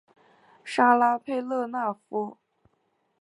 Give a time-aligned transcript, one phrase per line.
[0.03, 0.05] 拉
[0.99, 2.39] 沙佩勒纳夫。